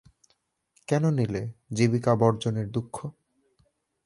কেন 0.87 1.03
নিলে 1.09 1.41
জীবিকাবর্জনের 1.71 2.67
দুঃখ? 2.71 2.95